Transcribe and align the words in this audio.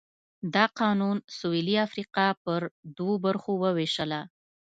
دا 0.53 0.65
قانون 0.81 1.17
سوېلي 1.37 1.75
افریقا 1.87 2.27
پر 2.43 2.61
دوو 2.97 3.15
برخو 3.25 3.51
ووېشله. 3.61 4.21